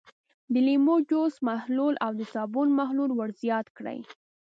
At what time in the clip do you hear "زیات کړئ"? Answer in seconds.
3.41-3.99